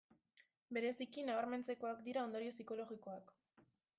[0.77, 3.31] Bereziki nabarmentzekoak dira ondorio psikologikoak.